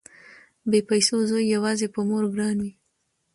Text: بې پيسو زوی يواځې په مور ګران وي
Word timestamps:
بې 0.69 0.79
پيسو 0.89 1.15
زوی 1.29 1.45
يواځې 1.55 1.87
په 1.95 1.99
مور 2.07 2.23
ګران 2.35 2.57
وي 2.63 2.71